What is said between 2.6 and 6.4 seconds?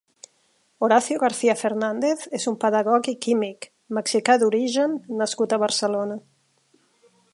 pedagog i químic mexicà d'origen nascut a Barcelona.